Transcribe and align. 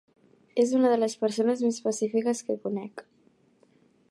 És 0.63 0.71
una 0.77 0.93
de 0.93 0.97
les 1.01 1.15
persones 1.25 1.63
més 1.67 1.79
pacífiques 1.89 2.45
que 2.49 2.59
conec. 2.67 3.05